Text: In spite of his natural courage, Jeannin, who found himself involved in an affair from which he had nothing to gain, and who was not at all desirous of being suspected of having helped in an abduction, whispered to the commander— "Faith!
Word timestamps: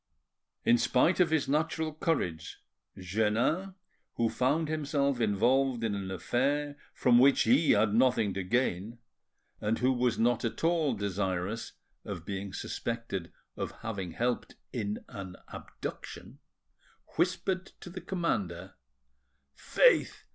In 0.65 0.79
spite 0.79 1.19
of 1.19 1.29
his 1.29 1.47
natural 1.47 1.93
courage, 1.93 2.57
Jeannin, 2.97 3.75
who 4.15 4.31
found 4.31 4.67
himself 4.67 5.21
involved 5.21 5.83
in 5.83 5.93
an 5.93 6.09
affair 6.09 6.75
from 6.91 7.19
which 7.19 7.43
he 7.43 7.73
had 7.73 7.93
nothing 7.93 8.33
to 8.33 8.41
gain, 8.41 8.97
and 9.59 9.77
who 9.77 9.93
was 9.93 10.17
not 10.17 10.43
at 10.43 10.63
all 10.63 10.95
desirous 10.95 11.73
of 12.03 12.25
being 12.25 12.51
suspected 12.51 13.31
of 13.55 13.71
having 13.83 14.13
helped 14.13 14.55
in 14.73 15.05
an 15.07 15.35
abduction, 15.49 16.39
whispered 17.15 17.67
to 17.81 17.91
the 17.91 18.01
commander— 18.01 18.73
"Faith! 19.53 20.23